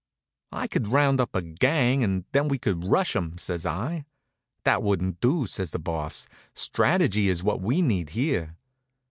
[0.51, 4.05] "I could round up a gang and then we could rush 'em," says I.
[4.63, 6.27] "That wouldn't do," says the Boss.
[6.55, 8.57] "Strategy is what we need here."